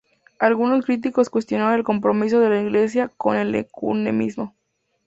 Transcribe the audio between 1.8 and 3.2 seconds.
compromiso de la Iglesia